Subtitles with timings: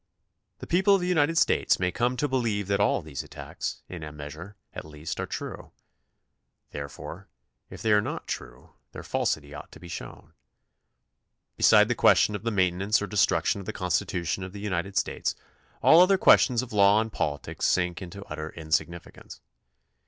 [0.57, 4.01] The people of the United States may come to believe that all these attacks, in
[4.01, 5.73] a measure, at least, are true.
[6.71, 7.27] Therefore
[7.69, 10.33] if they are not true, their falsity ought to be shown.
[11.55, 15.35] Beside the question of the maintenance or destruction of the Constitution of the United States
[15.83, 19.39] all other questions of law and policies sink into utter insignificance.